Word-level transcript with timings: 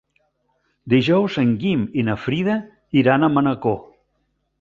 Dijous 0.93 1.35
en 1.43 1.51
Guim 1.63 1.83
i 2.03 2.05
na 2.07 2.15
Frida 2.21 2.55
iran 3.03 3.29
a 3.29 3.31
Manacor. 3.35 3.77